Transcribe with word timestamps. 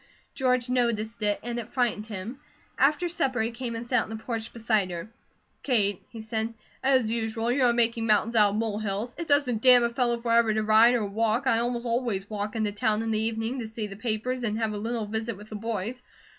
George 0.33 0.67
noticed 0.67 1.21
it, 1.21 1.39
and 1.43 1.59
it 1.59 1.71
frightened 1.71 2.07
him. 2.07 2.39
After 2.79 3.07
supper 3.07 3.39
he 3.41 3.51
came 3.51 3.75
and 3.75 3.85
sat 3.85 4.01
on 4.01 4.09
the 4.09 4.15
porch 4.15 4.51
beside 4.51 4.89
her. 4.89 5.11
"Kate," 5.61 6.01
he 6.09 6.21
said, 6.21 6.55
"as 6.81 7.11
usual 7.11 7.51
you 7.51 7.63
are 7.65 7.71
'making 7.71 8.07
mountains 8.07 8.35
out 8.35 8.49
of 8.53 8.55
mole 8.55 8.79
hills.' 8.79 9.13
It 9.19 9.27
doesn't 9.27 9.61
damn 9.61 9.83
a 9.83 9.89
fellow 9.89 10.17
forever 10.17 10.55
to 10.55 10.63
ride 10.63 10.95
or 10.95 11.05
walk, 11.05 11.45
I 11.45 11.59
almost 11.59 11.85
always 11.85 12.27
walk, 12.27 12.55
into 12.55 12.71
town 12.71 13.03
in 13.03 13.11
the 13.11 13.21
evening, 13.21 13.59
to 13.59 13.67
see 13.67 13.85
the 13.85 13.95
papers 13.95 14.41
and 14.41 14.57
have 14.57 14.73
a 14.73 14.77
little 14.79 15.05
visit 15.05 15.37
with 15.37 15.49
the 15.49 15.55
boys. 15.55 16.01